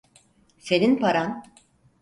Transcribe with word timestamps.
Senin 0.69 0.97
paran. 0.99 1.37